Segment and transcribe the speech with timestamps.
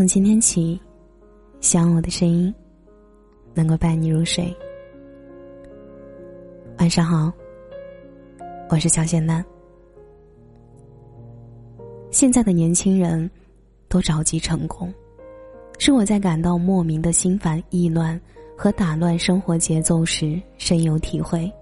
[0.00, 0.80] 从今天起，
[1.60, 2.54] 希望我的声音
[3.52, 4.50] 能够伴你入睡。
[6.78, 7.30] 晚上好，
[8.70, 9.44] 我是小仙丹。
[12.10, 13.30] 现在的年轻人
[13.90, 14.90] 都着急成功，
[15.78, 18.18] 是我在感到莫名的心烦意乱
[18.56, 21.52] 和打乱生活节奏时深有体会。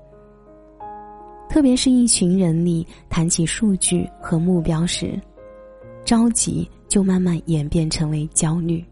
[1.48, 5.20] 特别是一群人里谈起数据和目标时，
[6.08, 6.66] 着急。
[6.88, 8.82] 就慢慢演变成为焦虑。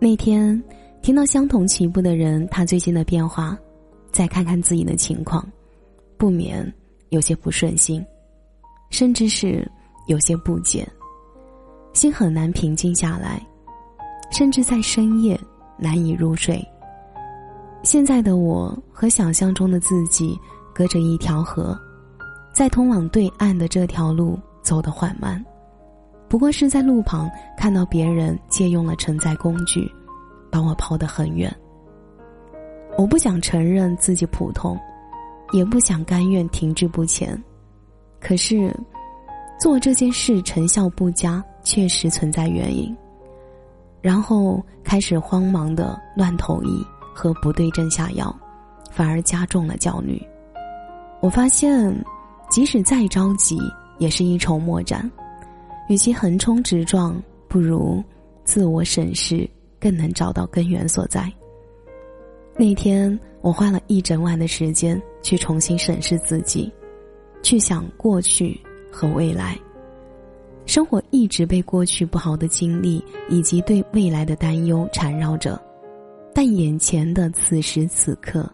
[0.00, 0.60] 那天
[1.00, 3.56] 听到相同起步的人他最近的变化，
[4.10, 5.48] 再看看自己的情况，
[6.16, 6.74] 不免
[7.10, 8.04] 有些不顺心，
[8.90, 9.64] 甚至是
[10.08, 10.84] 有些不解，
[11.92, 13.40] 心很难平静下来，
[14.32, 15.40] 甚至在深夜
[15.78, 16.60] 难以入睡。
[17.84, 20.36] 现在的我和想象中的自己
[20.74, 21.78] 隔着一条河，
[22.52, 25.40] 在通往对岸的这条路走得缓慢。
[26.28, 29.90] 不过是在路旁看到别人借用了承载工具，
[30.50, 31.54] 把我抛得很远。
[32.96, 34.78] 我不想承认自己普通，
[35.52, 37.42] 也不想甘愿停滞不前。
[38.20, 38.74] 可是，
[39.58, 42.94] 做这件事成效不佳，确实存在原因。
[44.02, 46.84] 然后开始慌忙的乱投医
[47.14, 48.34] 和不对症下药，
[48.90, 50.20] 反而加重了焦虑。
[51.20, 51.92] 我发现，
[52.50, 53.58] 即使再着急，
[53.98, 55.10] 也是一筹莫展。
[55.88, 58.02] 与其横冲直撞，不如
[58.44, 59.48] 自我审视，
[59.80, 61.32] 更能找到根源所在。
[62.56, 66.70] 那天，我花了一整晚的时间去重新审视自己，
[67.42, 68.60] 去想过去
[68.92, 69.58] 和未来。
[70.66, 75.58] 生活一直被过去不好的经历以及对未来的担忧缠绕着，
[76.34, 78.46] 但眼前的此时此刻，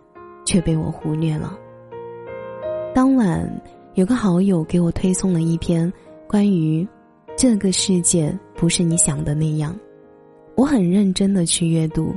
[0.45, 1.59] 却被我忽略了。
[2.95, 3.51] 当晚，
[3.95, 5.93] 有个好友给我推送了一篇
[6.29, 6.87] 关于。
[7.47, 9.79] 这个世界不是你想的那样，
[10.55, 12.15] 我很认真的去阅读，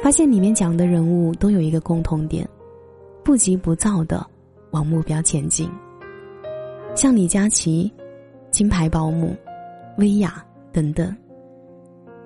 [0.00, 2.48] 发现里面讲的人物都有一个共同点：
[3.24, 4.24] 不急不躁的
[4.70, 5.68] 往目标前进。
[6.94, 7.92] 像李佳琦、
[8.52, 9.34] 金牌保姆、
[9.96, 10.40] 薇娅
[10.72, 11.12] 等等，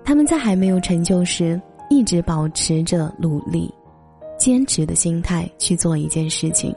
[0.04, 1.58] 他们在还没有成就时，
[1.88, 3.72] 一直保持着努力、
[4.38, 6.74] 坚持的心态去做一件事情；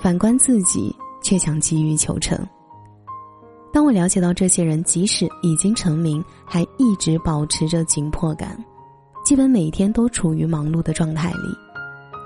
[0.00, 0.90] 反观自己，
[1.22, 2.38] 却想急于求成。
[3.74, 8.56] 当我了解到这些人即使已经成名，还一直保持着紧迫感，
[9.24, 11.58] 基本每天都处于忙碌的状态里，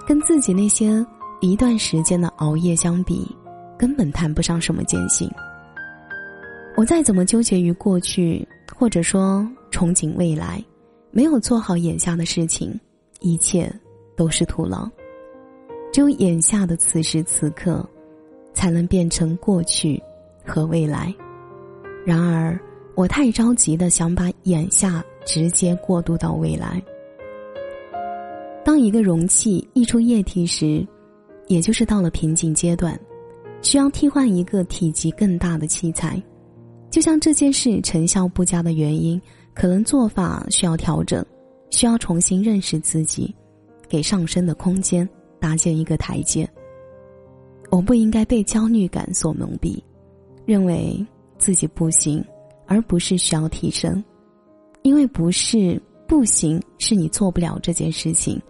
[0.07, 1.03] 跟自己那些
[1.41, 3.35] 一段时间的熬夜相比，
[3.79, 5.27] 根本谈不上什么艰辛。
[6.77, 10.63] 我再怎么纠结于过去，或者说憧憬未来，
[11.11, 12.79] 没有做好眼下的事情，
[13.21, 13.73] 一切
[14.19, 14.87] 都是徒劳。
[15.95, 17.83] 只有眼下的此时此刻，
[18.53, 19.99] 才能变成过去
[20.45, 21.11] 和未来。
[22.09, 22.59] 然而，
[22.95, 26.83] 我太着急的想把眼下直接过渡到未来。
[28.65, 30.89] 当一个容器溢出液体时，
[31.49, 32.99] 也就是到了瓶颈阶段，
[33.61, 36.19] 需要替换一个体积更大的器材。
[36.89, 39.21] 就像这件事成效不佳的原因，
[39.53, 41.23] 可能做法需要调整，
[41.69, 43.35] 需要重新认识自己，
[43.87, 45.07] 给上升的空间
[45.39, 46.49] 搭建一个台阶。
[47.69, 49.79] 我不应该被焦虑感所蒙蔽，
[50.47, 51.07] 认为。
[51.39, 52.25] 自己不行，
[52.67, 54.03] 而不是需要提升，
[54.83, 58.41] 因为不是不行，是你做不了这件事情，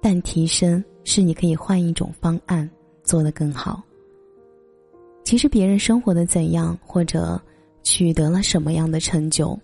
[0.00, 2.68] 但提升是你可以换一种方案
[3.02, 3.82] 做得更好。
[5.24, 7.40] 其实别人生活的怎样，或者
[7.82, 9.58] 取得了什么样的成就，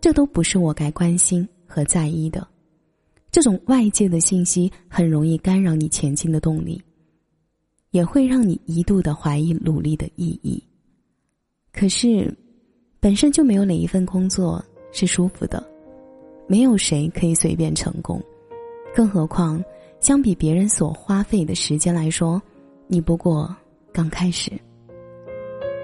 [0.00, 2.46] 这都不是我该关心和在意的。
[3.30, 6.82] 这种外界的信息很容易干扰你前进的动力，
[7.90, 10.62] 也会让你一度的怀疑努力的意义。
[11.76, 12.34] 可是，
[12.98, 15.62] 本身就没有哪一份工作是舒服的，
[16.46, 18.18] 没有谁可以随便成功，
[18.94, 19.62] 更何况
[20.00, 22.40] 相比别人所花费的时间来说，
[22.86, 23.54] 你不过
[23.92, 24.50] 刚开始。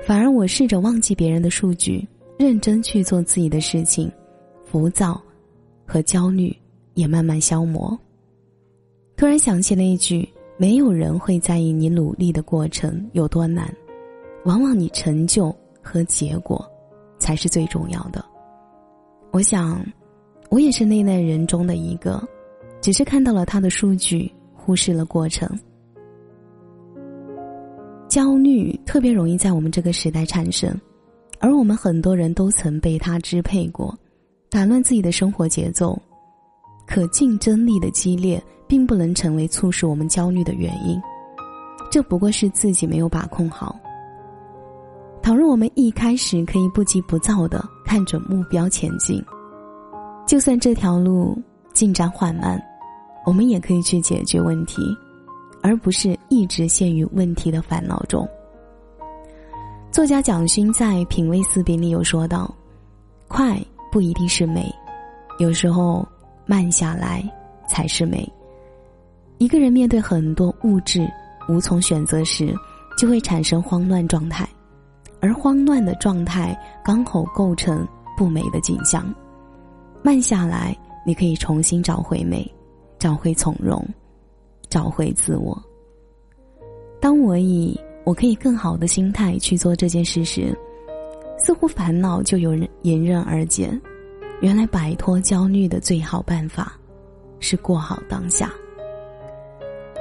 [0.03, 2.09] 反而我试着忘记别人的数据，
[2.39, 4.11] 认真去做自己的事情，
[4.65, 5.21] 浮躁
[5.85, 6.57] 和焦虑
[6.95, 7.97] 也慢慢消磨。
[9.15, 10.27] 突然想起那句
[10.57, 13.71] ：“没有人会在意你努力的过程有多难，
[14.47, 16.65] 往往你成就。”和结果，
[17.19, 18.25] 才是最重要的。
[19.33, 19.85] 我想，
[20.51, 22.23] 我也是那类人中的一个，
[22.81, 25.49] 只是看到了他的数据，忽视了过程。
[28.09, 30.79] 焦虑特别容易在我们这个时代产生，
[31.41, 33.99] 而我们很多人都曾被他支配过，
[34.51, 35.99] 打乱自己的生活节奏。
[36.87, 41.01] 可竞争力的激烈，并不能成为促使我们焦虑的原因，
[41.91, 43.79] 这不过是自己没有把控好。
[45.23, 49.25] 倘若我们一开始可以不急不躁的看准目标前进，
[50.27, 51.41] 就算这条路
[51.73, 52.61] 进展缓慢，
[53.25, 54.83] 我们也可以去解决问题，
[55.63, 58.29] 而不是一直陷于问题的烦恼中。
[59.93, 62.53] 作家蒋勋在《品味四笔》里有说到
[63.29, 63.57] ：“快
[63.93, 64.75] 不一定是美，
[65.39, 66.05] 有时候
[66.47, 67.23] 慢下来
[67.69, 68.29] 才是美。”
[69.39, 71.09] 一个人面对很多物质
[71.49, 72.53] 无从选择时，
[72.99, 74.49] 就会产生慌乱状态。
[75.23, 76.55] 而慌乱的状态
[76.85, 77.87] 刚好构成
[78.17, 79.03] 不美的景象。
[80.03, 80.77] 慢下来，
[81.07, 82.45] 你可以重新找回美，
[82.99, 83.83] 找回从容，
[84.69, 85.57] 找回自我。
[87.01, 90.53] 当我以我可以更好的心态去做这件事时，
[91.39, 93.71] 似乎烦恼就有人迎刃而解。
[94.41, 96.77] 原来摆脱焦虑的最好办法，
[97.39, 98.53] 是过好当下。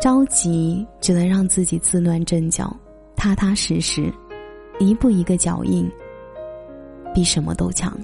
[0.02, 2.76] 着急只能让自己自乱阵脚，
[3.16, 4.12] 踏踏实实。
[4.82, 5.88] 一步一个脚印，
[7.14, 7.96] 比什么都强。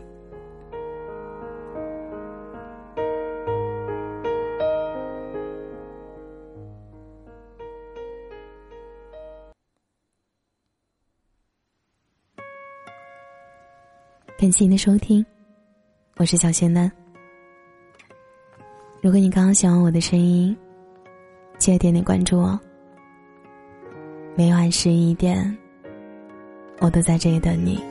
[14.37, 15.25] 感谢您的收听，
[16.17, 16.91] 我是小仙丹。
[19.01, 20.55] 如果你刚刚喜欢我的声音，
[21.57, 22.59] 记得点点关注哦。
[24.35, 25.57] 每晚十一点。
[26.79, 27.83] 我都在这里等你。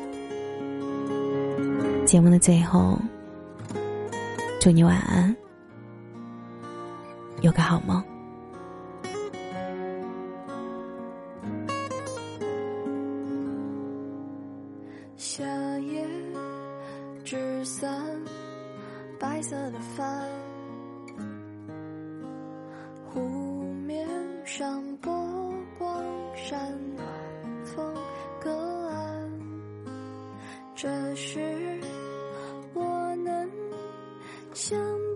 [2.07, 2.99] 节目的最后，
[4.61, 5.35] 祝你晚安，
[7.41, 8.03] 有个好梦。
[15.17, 15.45] 夏
[15.81, 16.07] 夜
[17.25, 17.91] 纸伞，
[19.19, 20.29] 白色的帆，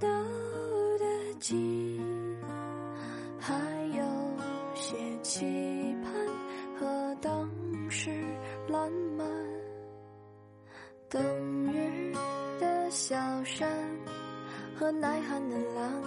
[0.01, 0.09] 到
[0.99, 2.01] 的景，
[3.39, 3.55] 还
[3.97, 4.03] 有
[4.75, 6.13] 些期盼
[6.79, 7.49] 和当
[7.91, 8.11] 时
[8.69, 9.27] 烂漫。
[11.09, 11.21] 冬
[11.73, 12.13] 日
[12.61, 13.69] 的小山
[14.79, 16.03] 和耐寒的浪，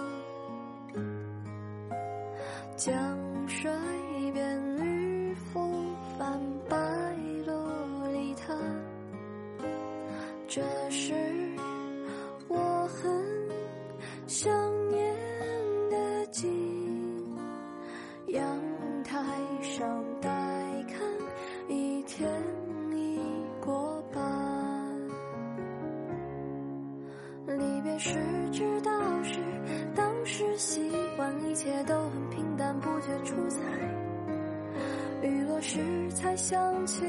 [2.76, 2.94] 江
[3.46, 3.70] 水
[19.64, 20.28] 上待
[20.86, 21.00] 看，
[21.74, 22.30] 一天
[22.92, 23.18] 已
[23.64, 24.22] 过半。
[27.46, 28.14] 离别时
[28.52, 29.38] 知道是
[29.94, 33.62] 当时习惯，一切都很平淡，不觉出彩。
[35.22, 35.80] 雨落时
[36.12, 37.02] 才想起，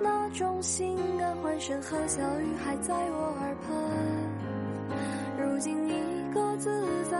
[0.00, 3.76] 那种心安欢声和笑语还在我耳畔。
[5.38, 6.02] 如今你
[6.32, 7.18] 各自在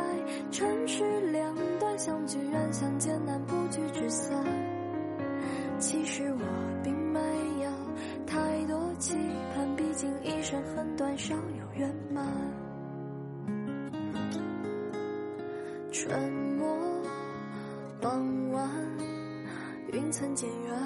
[0.50, 4.34] 城市两端，相聚远相见难，不聚只散。
[5.80, 6.40] 其实我
[6.84, 7.18] 并没
[7.64, 7.70] 有
[8.26, 9.16] 太多期
[9.54, 12.26] 盼，毕竟一生很短，少有圆满。
[15.90, 16.76] 春末
[18.00, 18.70] 傍晚。
[19.92, 20.78] 云层渐远，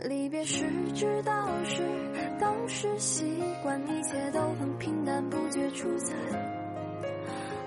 [0.00, 1.82] 离别时知道是
[2.40, 3.24] 当时习
[3.62, 6.14] 惯，一切都很平淡，不觉出彩。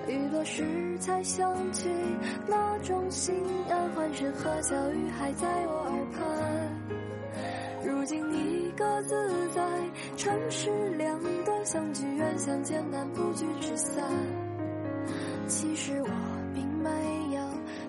[0.08, 0.64] 雨落时
[0.98, 1.88] 才想起，
[2.46, 3.34] 那种心
[3.70, 6.22] 安欢声和笑语还在我耳畔。
[7.84, 9.62] 如今你各自在
[10.16, 14.04] 城市两端，相聚远相见难，不聚只散。
[15.46, 16.08] 其实我
[16.54, 16.90] 并没
[17.36, 17.42] 有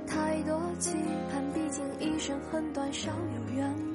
[0.08, 0.96] 太多期
[1.32, 3.87] 盼，毕竟一生很短，少有圆满。